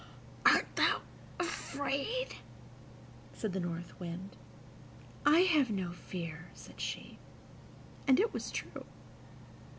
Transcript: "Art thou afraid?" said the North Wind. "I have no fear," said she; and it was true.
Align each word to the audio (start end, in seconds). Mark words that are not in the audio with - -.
"Art 0.47 0.65
thou 0.77 1.01
afraid?" 1.39 2.37
said 3.33 3.53
the 3.53 3.59
North 3.59 3.99
Wind. 3.99 4.35
"I 5.27 5.41
have 5.41 5.69
no 5.69 5.91
fear," 5.91 6.47
said 6.55 6.81
she; 6.81 7.19
and 8.07 8.19
it 8.19 8.33
was 8.33 8.49
true. 8.49 8.85